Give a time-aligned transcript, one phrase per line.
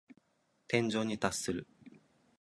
[0.67, 1.67] 天井に達する。